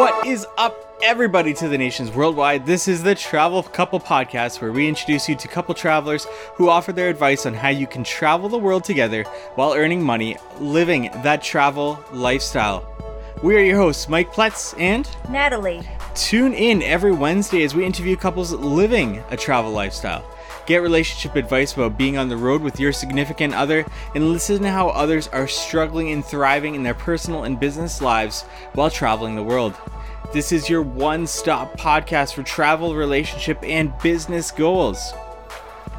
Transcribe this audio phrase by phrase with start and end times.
[0.00, 2.64] What is up, everybody, to the nations worldwide?
[2.64, 6.92] This is the Travel Couple Podcast, where we introduce you to couple travelers who offer
[6.92, 9.24] their advice on how you can travel the world together
[9.56, 12.86] while earning money, living that travel lifestyle.
[13.42, 15.82] We are your hosts, Mike Pletz and Natalie.
[16.14, 20.24] Tune in every Wednesday as we interview couples living a travel lifestyle.
[20.70, 23.84] Get relationship advice about being on the road with your significant other
[24.14, 28.42] and listen to how others are struggling and thriving in their personal and business lives
[28.74, 29.74] while traveling the world.
[30.32, 35.12] This is your one stop podcast for travel, relationship, and business goals.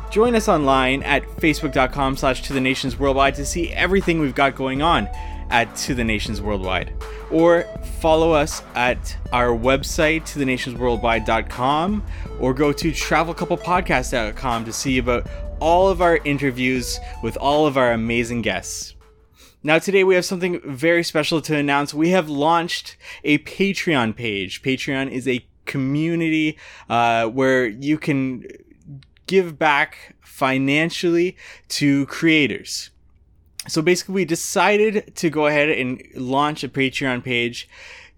[0.09, 4.55] Join us online at facebook.com slash to the nations worldwide to see everything we've got
[4.55, 5.09] going on
[5.51, 6.93] at To the Nations Worldwide.
[7.29, 7.63] Or
[7.99, 12.03] follow us at our website, to the nations worldwide.com,
[12.39, 15.27] or go to travelcouplepodcast.com to see about
[15.59, 18.95] all of our interviews with all of our amazing guests.
[19.63, 21.93] Now, today we have something very special to announce.
[21.93, 24.63] We have launched a Patreon page.
[24.63, 26.57] Patreon is a community
[26.89, 28.43] uh, where you can
[29.27, 31.37] give back financially
[31.69, 32.89] to creators
[33.67, 37.69] so basically we decided to go ahead and launch a patreon page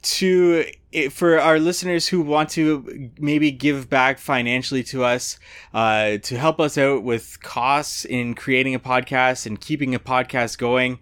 [0.02, 0.66] to
[1.10, 5.40] for our listeners who want to maybe give back financially to us
[5.74, 10.58] uh, to help us out with costs in creating a podcast and keeping a podcast
[10.58, 11.00] going.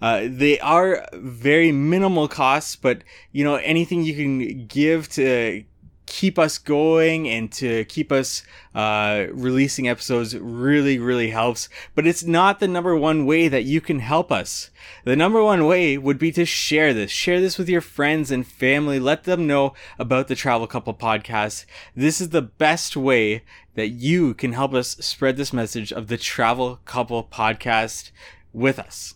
[0.00, 5.64] Uh, they are very minimal costs but you know anything you can give to
[6.06, 8.42] keep us going and to keep us
[8.74, 11.68] uh, releasing episodes really, really helps.
[11.94, 14.70] But it's not the number one way that you can help us.
[15.04, 17.10] The number one way would be to share this.
[17.10, 18.98] Share this with your friends and family.
[18.98, 21.64] Let them know about the Travel Couple podcast.
[21.96, 23.42] This is the best way
[23.74, 28.10] that you can help us spread this message of the Travel Couple podcast
[28.52, 29.14] with us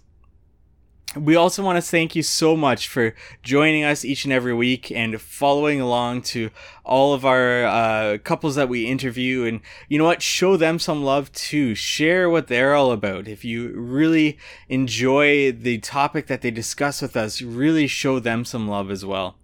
[1.17, 4.93] we also want to thank you so much for joining us each and every week
[4.93, 6.51] and following along to
[6.85, 9.45] all of our uh, couples that we interview.
[9.45, 10.21] And you know what?
[10.21, 11.75] Show them some love too.
[11.75, 13.27] Share what they're all about.
[13.27, 14.39] If you really
[14.69, 19.37] enjoy the topic that they discuss with us, really show them some love as well.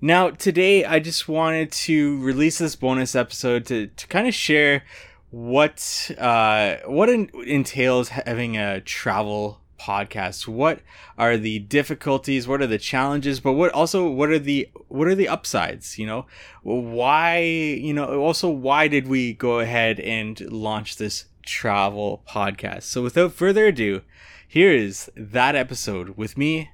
[0.00, 4.84] Now, today I just wanted to release this bonus episode to, to kind of share
[5.30, 10.80] what uh, what entails having a travel podcast what
[11.16, 12.48] are the difficulties?
[12.48, 13.40] What are the challenges?
[13.40, 16.26] But what also what are the what are the upsides you know?
[16.62, 22.82] Why you know also why did we go ahead and launch this travel podcast?
[22.84, 24.02] So without further ado
[24.46, 26.70] here is that episode with me.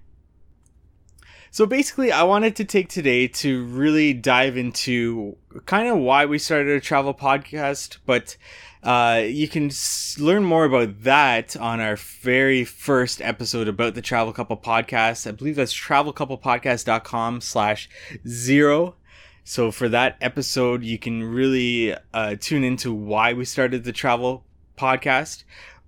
[1.51, 5.37] So basically, I wanted to take today to really dive into
[5.67, 8.37] kind of why we started a travel podcast, but
[8.84, 14.03] uh, you can s- learn more about that on our very first episode about the
[14.03, 15.27] Travel Couple Podcast.
[15.27, 17.89] I believe that's travelcouplepodcast.com slash
[18.28, 18.97] zero.
[19.43, 24.44] So for that episode, you can really uh, tune into why we started the travel
[24.78, 25.44] podcast.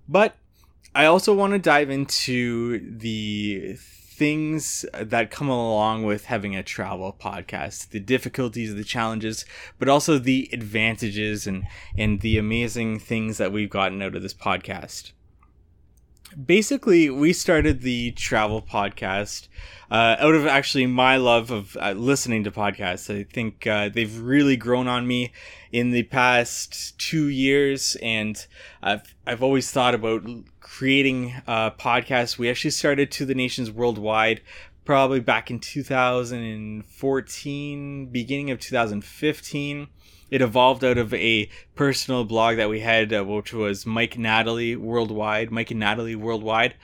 [0.09, 0.35] But
[0.95, 3.77] I also want to dive into the
[4.17, 9.45] things that come along with having a travel podcast the difficulties the challenges
[9.77, 11.63] but also the advantages and
[11.95, 15.11] and the amazing things that we've gotten out of this podcast
[16.45, 19.47] basically we started the travel podcast
[19.89, 23.13] uh, out of actually my love of uh, listening to podcasts.
[23.13, 25.31] I think uh, they've really grown on me
[25.71, 28.47] in the past two years and
[28.81, 30.23] i've, I've always thought about
[30.59, 34.41] creating a podcast we actually started to the nations worldwide
[34.87, 39.89] probably back in 2014 beginning of 2015
[40.31, 44.77] it evolved out of a personal blog that we had, uh, which was Mike Natalie
[44.77, 46.75] Worldwide, Mike and Natalie Worldwide.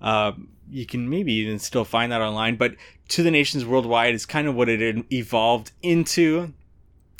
[0.00, 0.32] Uh,
[0.70, 2.74] you can maybe even still find that online, but
[3.10, 6.52] To the Nations Worldwide is kind of what it evolved into,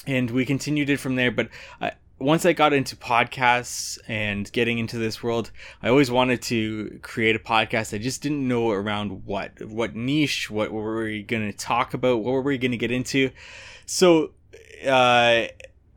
[0.06, 1.30] and we continued it from there.
[1.30, 1.90] But uh,
[2.22, 5.50] once I got into podcasts and getting into this world,
[5.82, 7.94] I always wanted to create a podcast.
[7.94, 12.22] I just didn't know around what, what niche, what were we going to talk about,
[12.22, 13.30] what were we going to get into.
[13.86, 14.30] So,
[14.86, 15.46] uh,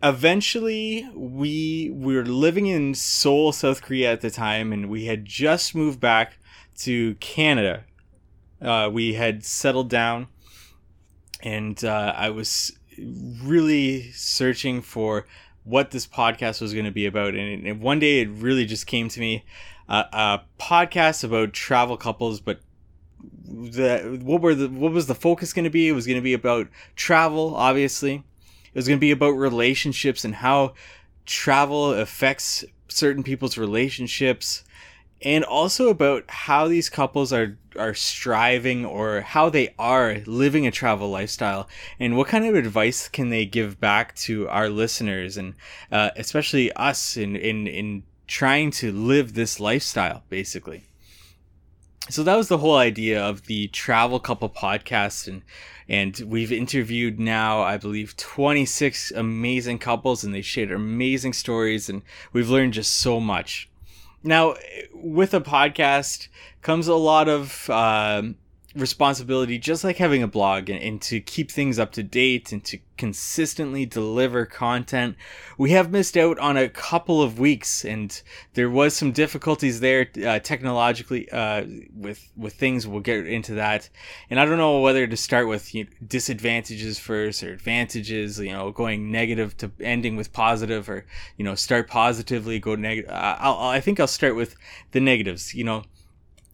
[0.01, 5.25] eventually we, we were living in Seoul, South Korea at the time, and we had
[5.25, 6.37] just moved back
[6.79, 7.83] to Canada.
[8.61, 10.27] Uh, we had settled down,
[11.41, 15.25] and uh, I was really searching for
[15.65, 17.35] what this podcast was going to be about.
[17.35, 19.43] And, and, one day it really just came to me
[19.89, 22.61] uh, a podcast about travel couples, but
[23.47, 25.87] the what were the what was the focus going to be?
[25.87, 28.15] It was going to be about travel, obviously.
[28.15, 30.73] It was going to be about relationships and how
[31.25, 34.63] travel affects certain people's relationships
[35.21, 40.71] and also about how these couples are are striving or how they are living a
[40.71, 41.67] travel lifestyle
[41.99, 45.53] and what kind of advice can they give back to our listeners and
[45.91, 50.83] uh, especially us in in in trying to live this lifestyle basically.
[52.09, 55.41] So that was the whole idea of the travel couple podcast and
[55.87, 62.01] and we've interviewed now i believe 26 amazing couples and they shared amazing stories and
[62.33, 63.69] we've learned just so much
[64.25, 64.55] now,
[64.93, 66.27] with a podcast
[66.63, 68.23] comes a lot of uh,
[68.75, 72.63] responsibility, just like having a blog, and, and, to keep things up to date and
[72.65, 75.15] to consistently deliver content.
[75.57, 78.21] We have missed out on a couple of weeks, and
[78.53, 82.85] there was some difficulties there uh, technologically uh, with with things.
[82.85, 83.89] We'll get into that,
[84.29, 88.39] and I don't know whether to start with you know, disadvantages first or advantages.
[88.39, 91.05] You know, going negative to ending with positive, or
[91.37, 93.09] you know, start positively, go negative.
[93.11, 94.55] I think I'll start with
[94.91, 95.53] the negatives.
[95.53, 95.83] You know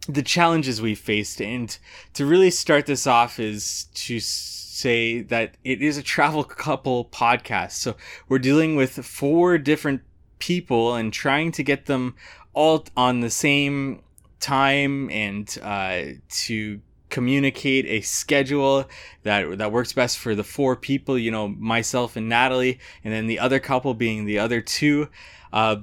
[0.07, 1.41] the challenges we faced.
[1.41, 1.75] And
[2.13, 7.71] to really start this off is to say that it is a travel couple podcast.
[7.71, 7.95] So
[8.27, 10.01] we're dealing with four different
[10.39, 12.15] people and trying to get them
[12.53, 14.01] all on the same
[14.39, 18.85] time and uh, to communicate a schedule
[19.23, 23.27] that that works best for the four people you know myself and natalie and then
[23.27, 25.09] the other couple being the other two
[25.51, 25.75] uh,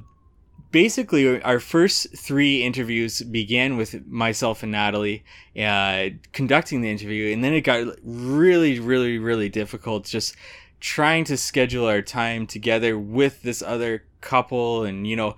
[0.70, 5.24] basically our first three interviews began with myself and natalie
[5.58, 10.36] uh, conducting the interview and then it got really really really difficult just
[10.80, 15.36] trying to schedule our time together with this other couple and you know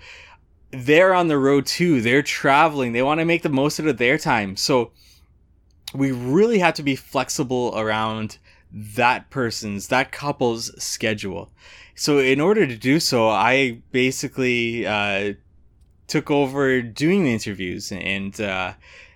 [0.71, 3.99] they're on the road too they're traveling they want to make the most out of
[3.99, 4.57] their time.
[4.57, 4.93] So
[5.95, 8.39] we really had to be flexible around
[8.73, 11.51] that person's that couple's schedule
[12.01, 15.35] so in order to do so, I basically uh,
[16.07, 18.73] took over doing the interviews, and uh,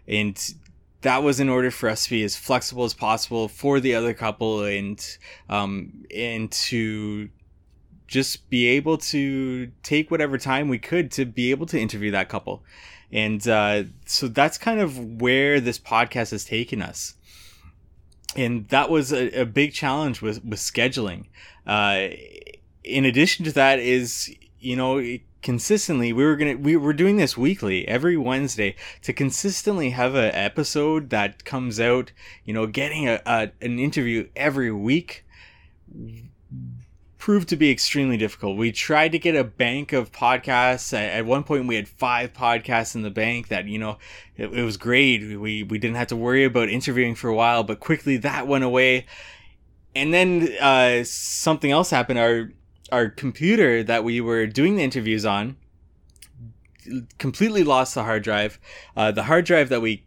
[0.07, 0.55] and
[1.01, 4.13] that was in order for us to be as flexible as possible for the other
[4.13, 5.03] couple, and
[5.49, 7.31] um, and to
[8.07, 12.29] just be able to take whatever time we could to be able to interview that
[12.29, 12.63] couple.
[13.11, 17.15] And uh, so that's kind of where this podcast has taken us.
[18.37, 21.27] And that was a, a big challenge with, with scheduling.
[21.67, 22.09] Uh,
[22.85, 25.03] in addition to that is you know
[25.43, 30.31] consistently we were gonna we were doing this weekly every wednesday to consistently have an
[30.35, 32.13] episode that comes out
[32.45, 35.25] you know getting a, a an interview every week
[37.25, 38.55] proved to be extremely difficult.
[38.59, 40.93] We tried to get a bank of podcasts.
[40.93, 43.97] At, one point we had five podcasts in the bank that you know
[44.37, 45.23] it, it was great.
[45.41, 48.63] We we didn't have to worry about interviewing for a while but quickly that went
[48.63, 49.07] away.
[49.95, 52.19] And then uh, something else happened.
[52.19, 52.53] Our
[52.93, 55.57] our computer that we were doing the interviews on
[57.17, 58.61] completely lost the hard drive.
[58.95, 60.05] Uh, the hard drive that we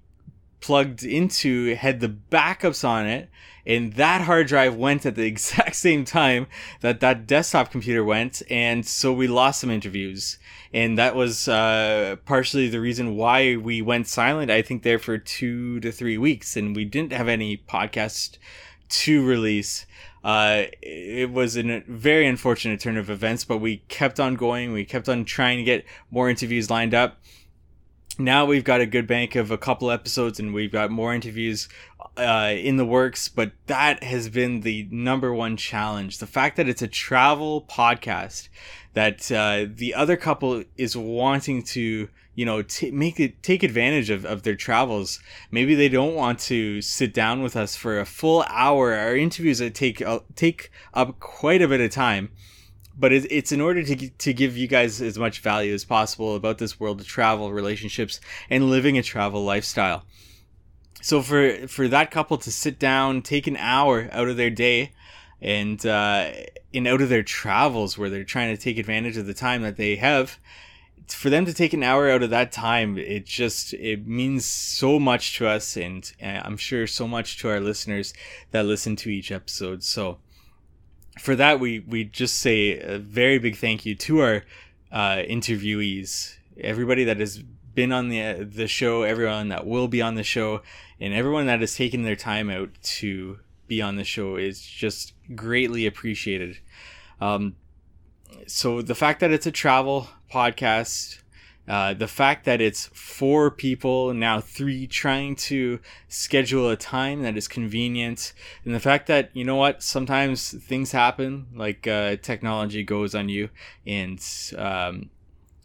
[0.60, 3.30] plugged into had the backups on it,
[3.66, 6.48] and that hard drive went at the exact same time
[6.82, 10.38] that that desktop computer went, and so we lost some interviews.
[10.74, 15.18] And that was uh, partially the reason why we went silent, I think, there for
[15.18, 18.38] two to three weeks, and we didn't have any podcast
[18.90, 19.86] to release.
[20.24, 24.74] Uh, it was a very unfortunate turn of events, but we kept on going.
[24.74, 27.18] We kept on trying to get more interviews lined up.
[28.20, 31.70] Now we've got a good bank of a couple episodes and we've got more interviews
[32.18, 36.18] uh, in the works, but that has been the number one challenge.
[36.18, 38.50] The fact that it's a travel podcast,
[38.94, 44.10] that uh, the other couple is wanting to you know t- make it take advantage
[44.10, 45.20] of, of their travels.
[45.52, 48.96] Maybe they don't want to sit down with us for a full hour.
[48.96, 52.30] Our interviews that take uh, take up quite a bit of time
[53.00, 56.58] but it's, in order to, to give you guys as much value as possible about
[56.58, 60.04] this world of travel relationships and living a travel lifestyle
[61.02, 64.92] so for for that couple to sit down take an hour out of their day
[65.42, 66.32] and uh,
[66.74, 69.78] and out of their travels where they're trying to take advantage of the time that
[69.78, 70.40] they have
[71.08, 75.00] for them to take an hour out of that time, it just it means so
[75.00, 78.14] much to us, and, and I'm sure so much to our listeners
[78.52, 79.84] that listen to each episode.
[79.84, 80.20] So
[81.20, 84.44] for that, we we just say a very big thank you to our
[84.92, 87.40] uh, interviewees, everybody that has
[87.74, 90.62] been on the the show, everyone that will be on the show,
[91.00, 95.14] and everyone that has taken their time out to be on the show is just
[95.36, 96.58] greatly appreciated.
[97.20, 97.56] Um,
[98.48, 101.20] so the fact that it's a travel podcast,
[101.68, 107.36] uh, the fact that it's four people now three trying to schedule a time that
[107.36, 108.34] is convenient
[108.64, 113.28] and the fact that you know what sometimes things happen like uh, technology goes on
[113.28, 113.50] you
[113.86, 114.24] and
[114.58, 115.10] um,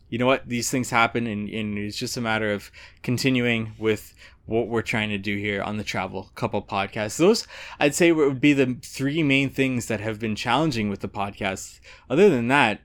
[0.09, 2.71] you know what these things happen and, and it's just a matter of
[3.03, 4.13] continuing with
[4.45, 7.17] what we're trying to do here on the travel couple podcast.
[7.17, 7.47] Those
[7.79, 11.79] i'd say would be the three main things that have been challenging with the podcast.
[12.11, 12.81] Other than that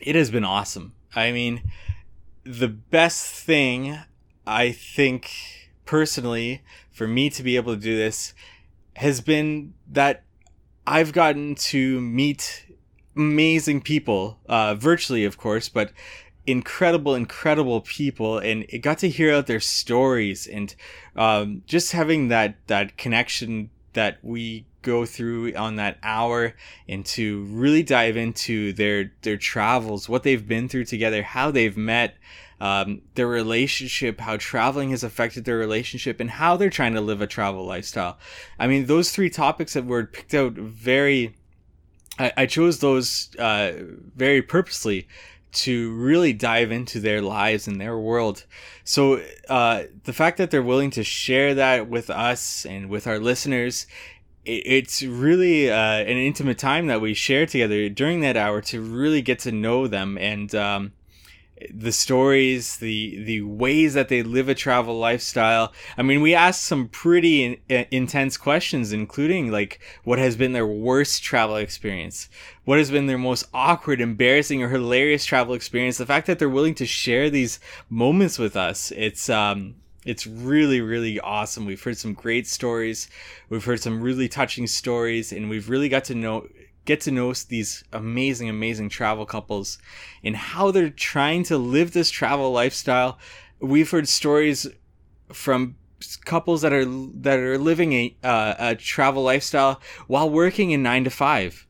[0.00, 0.94] it has been awesome.
[1.14, 1.62] I mean
[2.46, 3.98] the best thing
[4.46, 5.30] i think
[5.84, 8.32] personally for me to be able to do this
[8.96, 10.22] has been that
[10.86, 12.66] i've gotten to meet
[13.16, 15.90] amazing people, uh, virtually, of course, but
[16.46, 20.74] incredible, incredible people, and it got to hear out their stories and
[21.16, 26.54] um, just having that that connection that we go through on that hour
[26.88, 31.76] and to really dive into their their travels, what they've been through together, how they've
[31.76, 32.16] met,
[32.60, 37.20] um, their relationship, how traveling has affected their relationship, and how they're trying to live
[37.20, 38.16] a travel lifestyle.
[38.58, 41.34] I mean, those three topics that were picked out very
[42.18, 43.72] I, I chose those uh,
[44.14, 45.08] very purposely
[45.52, 48.44] to really dive into their lives and their world.
[48.84, 53.18] So uh, the fact that they're willing to share that with us and with our
[53.18, 53.86] listeners,
[54.46, 59.22] it's really uh, an intimate time that we share together during that hour to really
[59.22, 60.92] get to know them and um,
[61.72, 65.72] the stories, the the ways that they live a travel lifestyle.
[65.96, 70.52] I mean, we asked some pretty in, uh, intense questions, including like what has been
[70.52, 72.28] their worst travel experience,
[72.64, 75.98] what has been their most awkward, embarrassing, or hilarious travel experience.
[75.98, 79.76] The fact that they're willing to share these moments with us, it's um,
[80.06, 81.66] it's really really awesome.
[81.66, 83.08] We've heard some great stories,
[83.48, 86.48] we've heard some really touching stories, and we've really got to know
[86.86, 89.78] get to know these amazing, amazing travel couples
[90.24, 93.18] and how they're trying to live this travel lifestyle.
[93.60, 94.66] We've heard stories
[95.32, 95.76] from
[96.24, 101.04] couples that are that are living a uh, a travel lifestyle while working in nine
[101.04, 101.66] to five.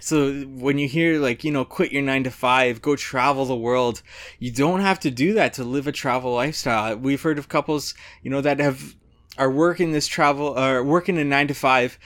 [0.00, 3.56] So when you hear like you know quit your nine to five, go travel the
[3.56, 4.02] world,
[4.38, 6.96] you don't have to do that to live a travel lifestyle.
[6.96, 8.94] We've heard of couples you know that have
[9.38, 11.98] are working this travel uh, working a nine to five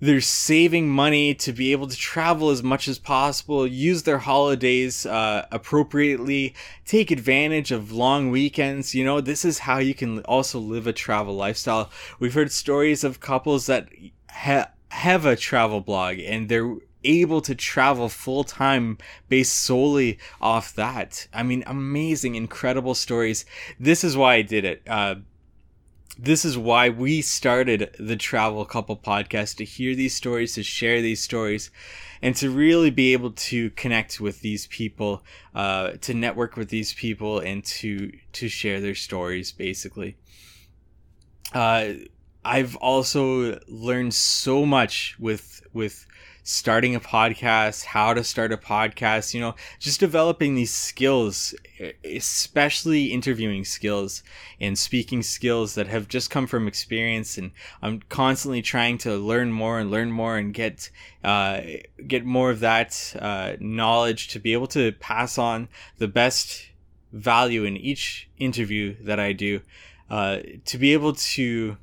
[0.00, 5.06] they're saving money to be able to travel as much as possible, use their holidays
[5.06, 8.94] uh, appropriately, take advantage of long weekends.
[8.94, 11.90] You know, this is how you can also live a travel lifestyle.
[12.18, 13.88] We've heard stories of couples that
[14.28, 20.74] ha- have a travel blog and they're able to travel full time based solely off
[20.74, 21.28] that.
[21.32, 23.44] I mean, amazing, incredible stories.
[23.78, 24.82] This is why I did it.
[24.88, 25.16] Uh,
[26.18, 31.02] this is why we started the Travel Couple podcast to hear these stories, to share
[31.02, 31.70] these stories,
[32.22, 36.92] and to really be able to connect with these people, uh, to network with these
[36.94, 39.50] people, and to to share their stories.
[39.50, 40.16] Basically,
[41.52, 41.94] uh,
[42.44, 46.06] I've also learned so much with with
[46.46, 51.54] starting a podcast, how to start a podcast, you know, just developing these skills,
[52.04, 54.22] especially interviewing skills
[54.60, 57.38] and speaking skills that have just come from experience.
[57.38, 60.90] And I'm constantly trying to learn more and learn more and get,
[61.24, 61.62] uh,
[62.06, 66.66] get more of that, uh, knowledge to be able to pass on the best
[67.10, 69.62] value in each interview that I do,
[70.10, 71.78] uh, to be able to,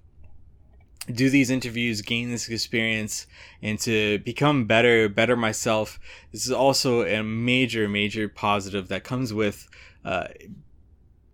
[1.07, 3.25] do these interviews, gain this experience,
[3.61, 5.99] and to become better, better myself.
[6.31, 9.67] This is also a major, major positive that comes with
[10.05, 10.27] uh,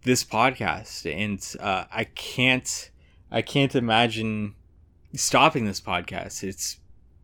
[0.03, 2.91] this podcast, and uh, I can't,
[3.29, 4.55] I can't imagine
[5.13, 6.43] stopping this podcast.
[6.43, 6.77] It's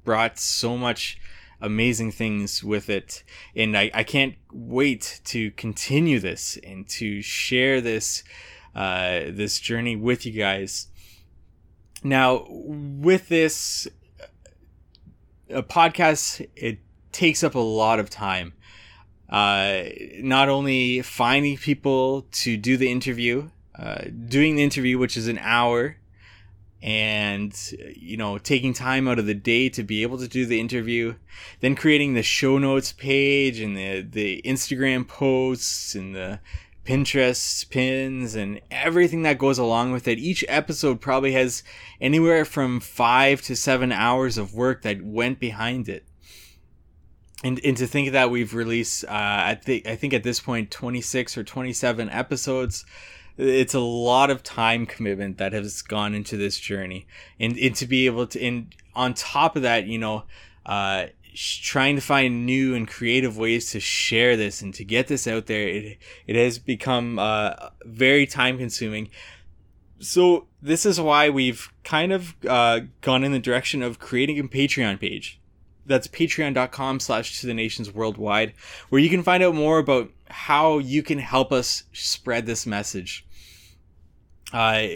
[0.03, 1.19] brought so much
[1.61, 3.23] amazing things with it,
[3.55, 8.25] and I, I can't wait to continue this and to share this,
[8.75, 10.87] uh, this journey with you guys
[12.03, 13.87] now, with this
[15.49, 16.79] a podcast, it
[17.11, 18.53] takes up a lot of time.
[19.29, 19.83] Uh,
[20.19, 25.39] not only finding people to do the interview, uh, doing the interview, which is an
[25.39, 25.97] hour,
[26.83, 30.59] and you know taking time out of the day to be able to do the
[30.59, 31.15] interview
[31.61, 36.37] then creating the show notes page and the the instagram posts and the
[36.85, 40.19] Pinterest pins and everything that goes along with it.
[40.19, 41.63] Each episode probably has
[42.01, 46.05] anywhere from five to seven hours of work that went behind it.
[47.43, 50.71] And, and to think that we've released, uh, I think I think at this point,
[50.71, 52.85] 26 or 27 episodes.
[53.35, 57.07] It's a lot of time commitment that has gone into this journey,
[57.39, 60.25] and, and to be able to, and on top of that, you know,
[60.67, 65.27] uh, trying to find new and creative ways to share this and to get this
[65.27, 65.97] out there it
[66.27, 67.53] it has become uh,
[67.85, 69.09] very time consuming
[69.99, 74.43] so this is why we've kind of uh, gone in the direction of creating a
[74.43, 75.39] patreon page
[75.85, 78.53] that's patreon.com slash to the nations worldwide
[78.89, 83.25] where you can find out more about how you can help us spread this message.
[84.51, 84.87] Uh,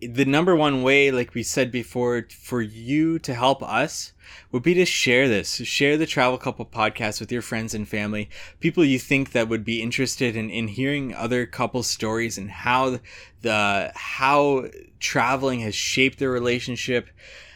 [0.00, 4.12] the number one way, like we said before, for you to help us
[4.52, 5.56] would be to share this.
[5.56, 8.28] Share the Travel Couple podcast with your friends and family,
[8.60, 12.98] people you think that would be interested in, in hearing other couple stories and how
[13.40, 14.66] the how
[14.98, 17.08] traveling has shaped their relationship,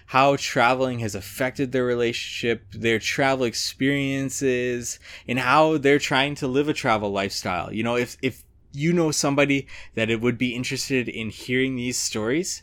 [0.07, 6.69] how traveling has affected their relationship, their travel experiences, and how they're trying to live
[6.69, 7.73] a travel lifestyle.
[7.73, 11.99] You know, if if you know somebody that it would be interested in hearing these
[11.99, 12.63] stories,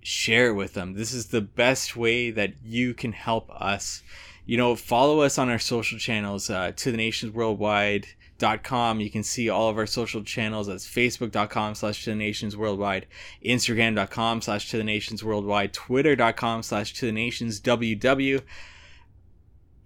[0.00, 0.94] share it with them.
[0.94, 4.02] This is the best way that you can help us.
[4.44, 8.98] You know, follow us on our social channels, uh, to the nations worldwide dot com.
[8.98, 10.66] You can see all of our social channels.
[10.66, 13.06] That's facebook.com slash to the nations worldwide,
[13.44, 18.42] instagram.com slash to the nations worldwide, twitter.com slash to the nations ww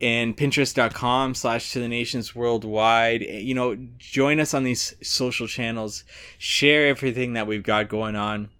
[0.01, 3.23] and pinterest.com slash to the nations worldwide.
[3.23, 6.05] You know join us on these social channels.
[6.39, 8.51] Share everything that we've got going on.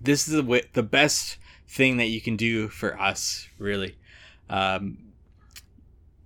[0.00, 3.96] This is the, the best thing that you can do for us really.
[4.48, 4.98] Um,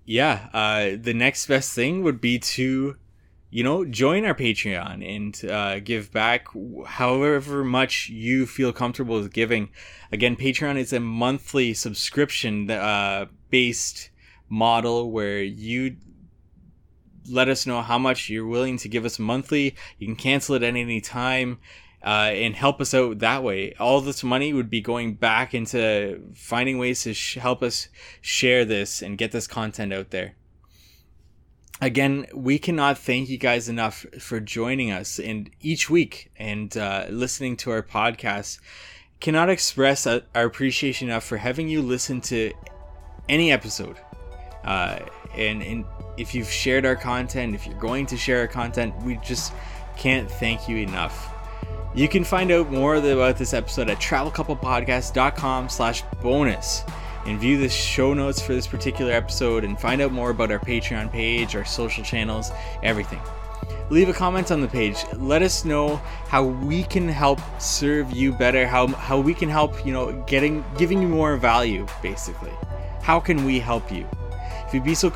[0.04, 2.96] yeah uh, the next best thing would be to
[3.50, 6.46] you know join our patreon and uh, give back
[6.86, 9.68] however much you feel comfortable with giving.
[10.12, 14.09] Again patreon is a monthly subscription uh, based
[14.50, 15.96] model where you
[17.30, 19.74] let us know how much you're willing to give us monthly.
[19.98, 21.58] You can cancel it at any time.
[22.02, 23.74] Uh, and help us out that way.
[23.78, 27.88] All this money would be going back into finding ways to sh- help us
[28.22, 30.34] share this and get this content out there.
[31.82, 37.04] Again, we cannot thank you guys enough for joining us and each week and uh,
[37.10, 38.60] listening to our podcast.
[39.20, 42.52] Cannot express our appreciation enough for having you listen to
[43.28, 43.98] any episode.
[44.64, 45.00] Uh,
[45.36, 45.84] and, and
[46.16, 49.52] if you've shared our content, if you're going to share our content, we just
[49.96, 51.34] can't thank you enough.
[51.94, 56.84] You can find out more about this episode at travelcouplepodcast.com slash bonus
[57.26, 60.58] and view the show notes for this particular episode and find out more about our
[60.58, 62.50] Patreon page, our social channels,
[62.82, 63.20] everything.
[63.90, 65.04] Leave a comment on the page.
[65.16, 65.96] Let us know
[66.28, 70.64] how we can help serve you better, how, how we can help, you know, getting
[70.78, 72.52] giving you more value, basically.
[73.02, 74.06] How can we help you?
[74.70, 75.12] If you'd be so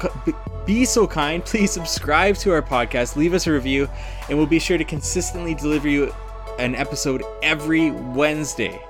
[0.67, 3.89] be so kind, please subscribe to our podcast, leave us a review,
[4.29, 6.13] and we'll be sure to consistently deliver you
[6.59, 8.85] an episode every Wednesday.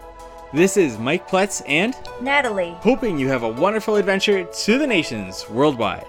[0.54, 5.50] This is Mike Pletz and Natalie, hoping you have a wonderful adventure to the nations
[5.50, 6.06] worldwide.